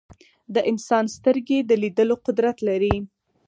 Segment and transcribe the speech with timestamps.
[0.53, 2.95] د انسان سترګې د لیدلو قدرت لري.